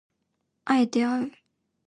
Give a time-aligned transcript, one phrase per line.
[0.65, 1.31] 敢えてあう